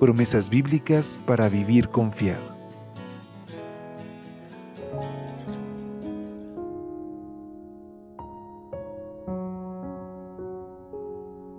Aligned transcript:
Promesas 0.00 0.50
bíblicas 0.50 1.18
para 1.26 1.48
vivir 1.48 1.88
confiado. 1.88 2.54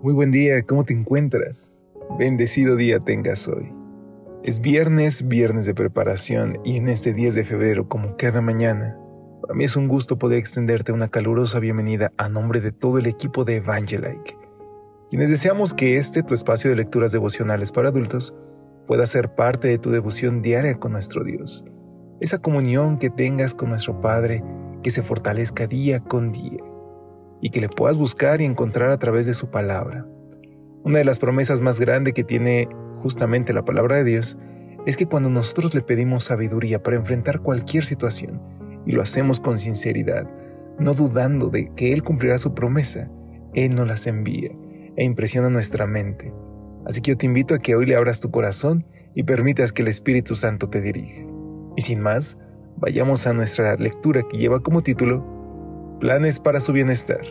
Muy 0.01 0.13
buen 0.13 0.31
día, 0.31 0.61
¿cómo 0.63 0.83
te 0.83 0.93
encuentras? 0.93 1.79
Bendecido 2.19 2.75
día 2.75 2.99
tengas 2.99 3.47
hoy. 3.47 3.73
Es 4.43 4.59
viernes, 4.59 5.27
viernes 5.27 5.65
de 5.65 5.73
preparación 5.73 6.53
y 6.63 6.77
en 6.77 6.89
este 6.89 7.13
10 7.13 7.33
de 7.33 7.43
febrero, 7.43 7.89
como 7.89 8.15
cada 8.15 8.41
mañana, 8.41 8.95
para 9.41 9.55
mí 9.55 9.63
es 9.63 9.75
un 9.75 9.87
gusto 9.87 10.19
poder 10.19 10.37
extenderte 10.37 10.91
una 10.91 11.07
calurosa 11.07 11.59
bienvenida 11.59 12.11
a 12.17 12.29
nombre 12.29 12.61
de 12.61 12.71
todo 12.71 12.97
el 12.97 13.07
equipo 13.07 13.45
de 13.45 13.57
Evangelike, 13.57 14.37
quienes 15.15 15.29
deseamos 15.29 15.73
que 15.73 15.95
este, 15.95 16.23
tu 16.23 16.33
espacio 16.33 16.69
de 16.69 16.75
lecturas 16.75 17.13
devocionales 17.13 17.71
para 17.71 17.87
adultos, 17.87 18.35
pueda 18.85 19.07
ser 19.07 19.33
parte 19.33 19.69
de 19.69 19.77
tu 19.77 19.89
devoción 19.89 20.41
diaria 20.41 20.77
con 20.77 20.91
nuestro 20.91 21.23
Dios. 21.23 21.63
Esa 22.19 22.39
comunión 22.39 22.97
que 22.97 23.09
tengas 23.09 23.53
con 23.53 23.69
nuestro 23.69 24.01
Padre, 24.01 24.43
que 24.83 24.91
se 24.91 25.01
fortalezca 25.01 25.67
día 25.67 26.01
con 26.01 26.33
día 26.33 26.59
y 27.39 27.49
que 27.49 27.61
le 27.61 27.69
puedas 27.69 27.95
buscar 27.95 28.41
y 28.41 28.43
encontrar 28.43 28.91
a 28.91 28.99
través 28.99 29.25
de 29.25 29.33
su 29.33 29.49
palabra. 29.49 30.05
Una 30.83 30.97
de 30.97 31.05
las 31.05 31.17
promesas 31.17 31.61
más 31.61 31.79
grandes 31.79 32.13
que 32.13 32.25
tiene 32.25 32.67
justamente 32.95 33.53
la 33.53 33.63
palabra 33.63 33.95
de 33.95 34.03
Dios 34.03 34.37
es 34.85 34.97
que 34.97 35.05
cuando 35.05 35.29
nosotros 35.29 35.73
le 35.73 35.81
pedimos 35.81 36.25
sabiduría 36.25 36.83
para 36.83 36.97
enfrentar 36.97 37.39
cualquier 37.39 37.85
situación 37.85 38.41
y 38.85 38.91
lo 38.91 39.01
hacemos 39.01 39.39
con 39.39 39.57
sinceridad, 39.57 40.29
no 40.77 40.93
dudando 40.93 41.47
de 41.47 41.73
que 41.73 41.93
Él 41.93 42.03
cumplirá 42.03 42.37
su 42.37 42.53
promesa, 42.53 43.09
Él 43.53 43.75
nos 43.75 43.87
las 43.87 44.07
envía 44.07 44.51
e 44.95 45.03
impresiona 45.03 45.49
nuestra 45.49 45.85
mente. 45.85 46.33
Así 46.85 47.01
que 47.01 47.11
yo 47.11 47.17
te 47.17 47.25
invito 47.25 47.55
a 47.55 47.59
que 47.59 47.75
hoy 47.75 47.85
le 47.85 47.95
abras 47.95 48.19
tu 48.19 48.31
corazón 48.31 48.85
y 49.13 49.23
permitas 49.23 49.73
que 49.73 49.81
el 49.81 49.87
Espíritu 49.87 50.35
Santo 50.35 50.69
te 50.69 50.81
dirija. 50.81 51.25
Y 51.75 51.81
sin 51.81 51.99
más, 51.99 52.37
vayamos 52.77 53.25
a 53.27 53.33
nuestra 53.33 53.75
lectura 53.75 54.23
que 54.29 54.37
lleva 54.37 54.59
como 54.59 54.81
título 54.81 55.25
Planes 55.99 56.39
para 56.39 56.59
su 56.59 56.73
bienestar. 56.73 57.21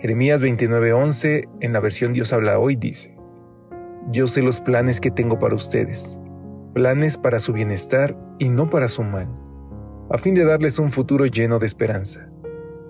Jeremías 0.00 0.42
29:11 0.42 1.46
en 1.60 1.72
la 1.72 1.80
versión 1.80 2.12
Dios 2.12 2.32
habla 2.32 2.58
hoy 2.58 2.74
dice, 2.74 3.16
Yo 4.10 4.26
sé 4.26 4.42
los 4.42 4.60
planes 4.60 5.00
que 5.00 5.10
tengo 5.10 5.38
para 5.38 5.54
ustedes, 5.54 6.18
planes 6.74 7.18
para 7.18 7.38
su 7.38 7.52
bienestar 7.52 8.16
y 8.38 8.48
no 8.48 8.70
para 8.70 8.88
su 8.88 9.02
mal, 9.02 9.28
a 10.10 10.16
fin 10.16 10.34
de 10.34 10.44
darles 10.44 10.78
un 10.78 10.90
futuro 10.90 11.26
lleno 11.26 11.58
de 11.58 11.66
esperanza. 11.66 12.30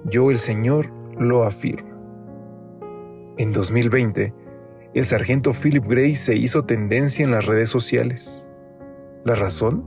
Yo 0.04 0.30
el 0.30 0.38
Señor 0.38 0.90
lo 1.18 1.42
afirmo. 1.42 1.89
En 3.38 3.52
2020, 3.52 4.34
el 4.92 5.04
sargento 5.04 5.52
Philip 5.52 5.84
Gray 5.84 6.14
se 6.14 6.36
hizo 6.36 6.64
tendencia 6.64 7.24
en 7.24 7.30
las 7.30 7.46
redes 7.46 7.70
sociales. 7.70 8.48
¿La 9.24 9.34
razón? 9.34 9.84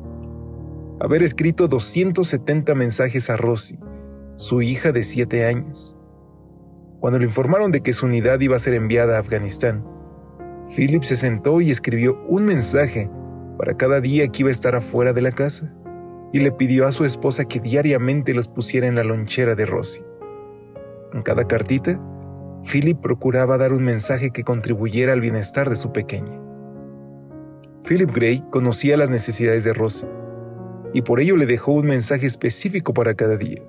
Haber 1.01 1.23
escrito 1.23 1.67
270 1.67 2.73
mensajes 2.73 3.29
a 3.29 3.37
Rosy, 3.37 3.77
su 4.37 4.61
hija 4.61 4.91
de 4.91 5.03
7 5.03 5.45
años. 5.45 5.97
Cuando 6.99 7.19
le 7.19 7.25
informaron 7.25 7.71
de 7.71 7.81
que 7.81 7.91
su 7.91 8.05
unidad 8.05 8.39
iba 8.39 8.55
a 8.55 8.59
ser 8.59 8.75
enviada 8.75 9.17
a 9.17 9.19
Afganistán, 9.19 9.85
Philip 10.73 11.03
se 11.03 11.17
sentó 11.17 11.59
y 11.59 11.69
escribió 11.69 12.23
un 12.27 12.45
mensaje 12.45 13.09
para 13.57 13.75
cada 13.75 13.99
día 13.99 14.27
que 14.29 14.43
iba 14.43 14.49
a 14.49 14.53
estar 14.53 14.73
afuera 14.75 15.11
de 15.11 15.21
la 15.21 15.31
casa 15.31 15.75
y 16.31 16.39
le 16.39 16.51
pidió 16.51 16.87
a 16.87 16.91
su 16.91 17.05
esposa 17.05 17.45
que 17.45 17.59
diariamente 17.59 18.33
los 18.33 18.47
pusiera 18.47 18.87
en 18.87 18.95
la 18.95 19.03
lonchera 19.03 19.53
de 19.53 19.65
Rosie. 19.65 20.03
En 21.13 21.21
cada 21.21 21.45
cartita, 21.45 22.01
Philip 22.63 22.99
procuraba 22.99 23.57
dar 23.57 23.73
un 23.73 23.83
mensaje 23.83 24.31
que 24.31 24.43
contribuyera 24.43 25.13
al 25.13 25.21
bienestar 25.21 25.69
de 25.69 25.75
su 25.75 25.91
pequeña. 25.91 26.41
Philip 27.83 28.11
Gray 28.11 28.43
conocía 28.49 28.95
las 28.97 29.09
necesidades 29.09 29.63
de 29.63 29.73
Rosie 29.73 30.07
y 30.93 31.01
por 31.01 31.19
ello 31.19 31.35
le 31.35 31.45
dejó 31.45 31.73
un 31.73 31.87
mensaje 31.87 32.25
específico 32.25 32.93
para 32.93 33.13
cada 33.15 33.35
día. 33.35 33.61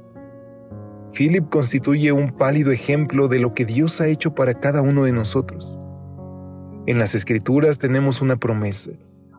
Philip 1.13 1.49
constituye 1.49 2.13
un 2.13 2.31
pálido 2.31 2.71
ejemplo 2.71 3.29
de 3.29 3.39
lo 3.39 3.55
que 3.55 3.65
Dios 3.65 4.01
ha 4.01 4.07
hecho 4.07 4.35
para 4.35 4.55
cada 4.55 4.83
uno 4.83 5.05
de 5.05 5.13
nosotros. 5.13 5.79
En 6.87 6.99
las 6.99 7.15
Escrituras 7.15 7.79
tenemos 7.79 8.21
una 8.21 8.37
promesa, 8.37 8.91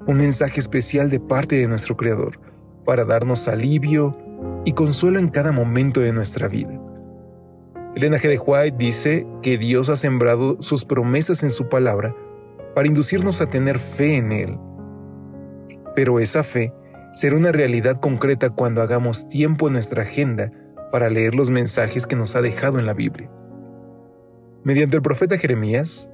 un 0.08 0.18
mensaje 0.18 0.60
especial 0.60 1.10
de 1.10 1.20
parte 1.20 1.58
de 1.58 1.68
nuestro 1.68 1.96
Creador, 1.96 2.40
para 2.86 3.06
darnos 3.06 3.48
alivio 3.48 4.18
y 4.66 4.72
consuelo 4.74 5.20
en 5.20 5.30
cada 5.30 5.52
momento 5.52 6.00
de 6.00 6.12
nuestra 6.12 6.48
vida. 6.48 6.80
Elena 7.96 8.18
G. 8.18 8.28
de 8.28 8.38
White 8.38 8.76
dice 8.78 9.26
que 9.42 9.58
Dios 9.58 9.88
ha 9.88 9.96
sembrado 9.96 10.62
sus 10.62 10.84
promesas 10.84 11.44
en 11.44 11.50
su 11.50 11.70
palabra 11.70 12.14
para 12.76 12.90
inducirnos 12.90 13.40
a 13.40 13.46
tener 13.46 13.80
fe 13.80 14.18
en 14.18 14.34
Él. 14.34 14.60
Pero 15.96 16.20
esa 16.20 16.44
fe 16.44 16.74
será 17.14 17.38
una 17.38 17.54
realidad 17.54 18.02
concreta 18.02 18.50
cuando 18.50 18.82
hagamos 18.82 19.30
tiempo 19.30 19.68
en 19.68 19.74
nuestra 19.74 20.04
agenda 20.04 20.52
para 20.92 21.10
leer 21.10 21.36
los 21.36 21.52
mensajes 21.52 22.06
que 22.06 22.18
nos 22.18 22.36
ha 22.36 22.42
dejado 22.42 22.80
en 22.80 22.86
la 22.86 22.94
Biblia. 22.94 23.32
Mediante 24.66 24.98
el 24.98 25.02
profeta 25.02 25.38
Jeremías, 25.38 26.10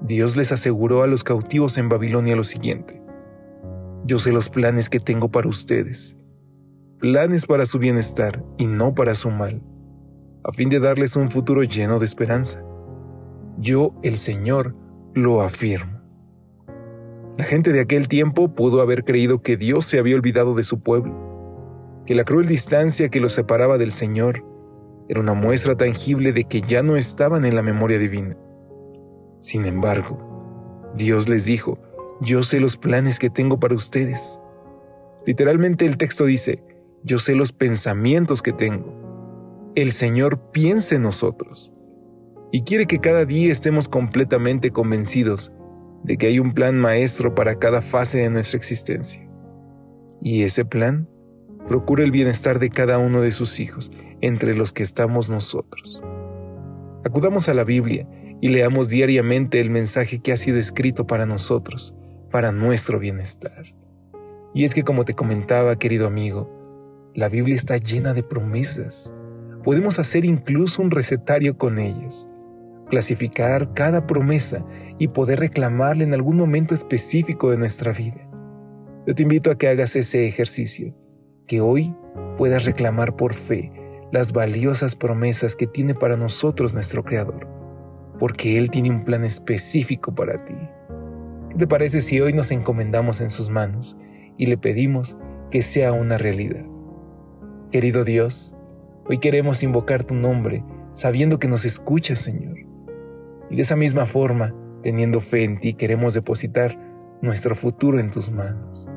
Dios 0.00 0.34
les 0.34 0.50
aseguró 0.50 1.02
a 1.02 1.06
los 1.06 1.24
cautivos 1.24 1.76
en 1.76 1.90
Babilonia 1.90 2.36
lo 2.36 2.44
siguiente. 2.44 3.02
Yo 4.06 4.18
sé 4.18 4.32
los 4.32 4.48
planes 4.48 4.88
que 4.88 5.00
tengo 5.00 5.30
para 5.30 5.48
ustedes, 5.48 6.16
planes 6.98 7.44
para 7.44 7.66
su 7.66 7.78
bienestar 7.78 8.42
y 8.56 8.66
no 8.66 8.94
para 8.94 9.14
su 9.14 9.30
mal, 9.30 9.62
a 10.46 10.52
fin 10.52 10.68
de 10.68 10.78
darles 10.78 11.16
un 11.16 11.28
futuro 11.28 11.64
lleno 11.64 11.98
de 11.98 12.06
esperanza. 12.06 12.62
Yo, 13.58 13.94
el 14.04 14.16
Señor, 14.16 14.76
lo 15.12 15.40
afirmo. 15.40 16.00
La 17.36 17.44
gente 17.44 17.72
de 17.72 17.80
aquel 17.80 18.06
tiempo 18.06 18.54
pudo 18.54 18.80
haber 18.80 19.02
creído 19.02 19.42
que 19.42 19.56
Dios 19.56 19.86
se 19.86 19.98
había 19.98 20.14
olvidado 20.14 20.54
de 20.54 20.62
su 20.62 20.80
pueblo, 20.80 22.04
que 22.06 22.14
la 22.14 22.22
cruel 22.22 22.46
distancia 22.46 23.08
que 23.08 23.18
los 23.18 23.32
separaba 23.32 23.76
del 23.76 23.90
Señor 23.90 24.44
era 25.08 25.20
una 25.20 25.34
muestra 25.34 25.76
tangible 25.76 26.32
de 26.32 26.44
que 26.44 26.60
ya 26.60 26.82
no 26.82 26.96
estaban 26.96 27.44
en 27.44 27.56
la 27.56 27.62
memoria 27.62 27.98
divina. 27.98 28.36
Sin 29.40 29.64
embargo, 29.64 30.92
Dios 30.96 31.28
les 31.28 31.44
dijo, 31.44 31.78
yo 32.20 32.44
sé 32.44 32.60
los 32.60 32.76
planes 32.76 33.18
que 33.18 33.30
tengo 33.30 33.58
para 33.58 33.74
ustedes. 33.74 34.40
Literalmente 35.26 35.86
el 35.86 35.96
texto 35.96 36.24
dice, 36.24 36.62
yo 37.02 37.18
sé 37.18 37.34
los 37.34 37.52
pensamientos 37.52 38.42
que 38.42 38.52
tengo. 38.52 38.95
El 39.76 39.92
Señor 39.92 40.52
piensa 40.52 40.96
en 40.96 41.02
nosotros 41.02 41.70
y 42.50 42.62
quiere 42.62 42.86
que 42.86 42.98
cada 42.98 43.26
día 43.26 43.52
estemos 43.52 43.90
completamente 43.90 44.70
convencidos 44.70 45.52
de 46.02 46.16
que 46.16 46.28
hay 46.28 46.38
un 46.38 46.54
plan 46.54 46.78
maestro 46.78 47.34
para 47.34 47.58
cada 47.58 47.82
fase 47.82 48.20
de 48.20 48.30
nuestra 48.30 48.56
existencia. 48.56 49.28
Y 50.22 50.44
ese 50.44 50.64
plan 50.64 51.06
procura 51.68 52.04
el 52.04 52.10
bienestar 52.10 52.58
de 52.58 52.70
cada 52.70 52.96
uno 52.96 53.20
de 53.20 53.30
sus 53.30 53.60
hijos, 53.60 53.92
entre 54.22 54.56
los 54.56 54.72
que 54.72 54.82
estamos 54.82 55.28
nosotros. 55.28 56.02
Acudamos 57.04 57.50
a 57.50 57.54
la 57.54 57.64
Biblia 57.64 58.08
y 58.40 58.48
leamos 58.48 58.88
diariamente 58.88 59.60
el 59.60 59.68
mensaje 59.68 60.20
que 60.20 60.32
ha 60.32 60.38
sido 60.38 60.58
escrito 60.58 61.06
para 61.06 61.26
nosotros, 61.26 61.94
para 62.30 62.50
nuestro 62.50 62.98
bienestar. 62.98 63.74
Y 64.54 64.64
es 64.64 64.74
que 64.74 64.84
como 64.84 65.04
te 65.04 65.12
comentaba, 65.12 65.78
querido 65.78 66.06
amigo, 66.06 66.50
la 67.14 67.28
Biblia 67.28 67.56
está 67.56 67.76
llena 67.76 68.14
de 68.14 68.22
promesas. 68.22 69.12
Podemos 69.66 69.98
hacer 69.98 70.24
incluso 70.24 70.80
un 70.80 70.92
recetario 70.92 71.58
con 71.58 71.80
ellas, 71.80 72.30
clasificar 72.88 73.74
cada 73.74 74.06
promesa 74.06 74.64
y 74.96 75.08
poder 75.08 75.40
reclamarla 75.40 76.04
en 76.04 76.14
algún 76.14 76.36
momento 76.36 76.72
específico 76.72 77.50
de 77.50 77.58
nuestra 77.58 77.90
vida. 77.90 78.30
Yo 79.08 79.14
te 79.16 79.24
invito 79.24 79.50
a 79.50 79.58
que 79.58 79.66
hagas 79.66 79.96
ese 79.96 80.28
ejercicio 80.28 80.94
que 81.48 81.60
hoy 81.60 81.92
puedas 82.38 82.64
reclamar 82.64 83.16
por 83.16 83.34
fe 83.34 83.72
las 84.12 84.32
valiosas 84.32 84.94
promesas 84.94 85.56
que 85.56 85.66
tiene 85.66 85.94
para 85.94 86.16
nosotros 86.16 86.72
nuestro 86.72 87.02
Creador, 87.02 87.48
porque 88.20 88.58
Él 88.58 88.70
tiene 88.70 88.90
un 88.90 89.04
plan 89.04 89.24
específico 89.24 90.14
para 90.14 90.36
ti. 90.36 90.54
¿Qué 91.50 91.56
te 91.56 91.66
parece 91.66 92.02
si 92.02 92.20
hoy 92.20 92.32
nos 92.32 92.52
encomendamos 92.52 93.20
en 93.20 93.30
sus 93.30 93.50
manos 93.50 93.96
y 94.38 94.46
le 94.46 94.58
pedimos 94.58 95.18
que 95.50 95.60
sea 95.60 95.92
una 95.92 96.18
realidad? 96.18 96.64
Querido 97.72 98.04
Dios, 98.04 98.55
hoy 99.08 99.18
queremos 99.18 99.62
invocar 99.62 100.04
tu 100.04 100.14
nombre 100.14 100.64
sabiendo 100.92 101.38
que 101.38 101.48
nos 101.48 101.64
escuchas, 101.64 102.20
Señor. 102.20 102.56
Y 103.50 103.56
de 103.56 103.62
esa 103.62 103.76
misma 103.76 104.06
forma, 104.06 104.54
teniendo 104.82 105.20
fe 105.20 105.44
en 105.44 105.60
ti, 105.60 105.74
queremos 105.74 106.14
depositar 106.14 106.78
nuestro 107.22 107.54
futuro 107.54 107.98
en 107.98 108.10
tus 108.10 108.30
manos. 108.30 108.88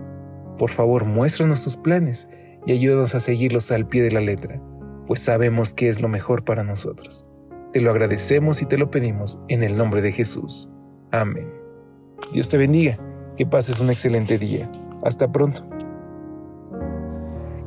Por 0.57 0.71
favor, 0.71 1.06
muéstranos 1.06 1.63
tus 1.63 1.77
planes 1.77 2.27
y 2.65 2.71
ayúdanos 2.71 3.15
a 3.15 3.19
seguirlos 3.19 3.71
al 3.71 3.88
pie 3.88 4.01
de 4.03 4.11
la 4.11 4.21
letra, 4.21 4.61
pues 5.07 5.19
sabemos 5.19 5.73
que 5.73 5.89
es 5.89 6.01
lo 6.01 6.07
mejor 6.07 6.44
para 6.44 6.63
nosotros. 6.63 7.25
Te 7.73 7.81
lo 7.81 7.91
agradecemos 7.91 8.61
y 8.61 8.65
te 8.65 8.77
lo 8.77 8.89
pedimos 8.89 9.39
en 9.47 9.63
el 9.63 9.77
nombre 9.77 10.01
de 10.01 10.11
Jesús. 10.11 10.69
Amén. 11.11 11.51
Dios 12.33 12.50
te 12.50 12.57
bendiga, 12.57 12.97
que 13.38 13.45
pases 13.45 13.79
un 13.79 13.89
excelente 13.89 14.38
día. 14.38 14.69
Hasta 15.03 15.31
pronto. 15.31 15.79